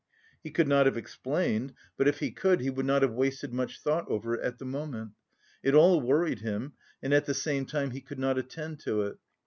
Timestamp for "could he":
2.31-2.71